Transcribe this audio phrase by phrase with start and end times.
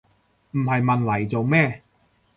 [0.53, 1.83] 唔係問黎做咩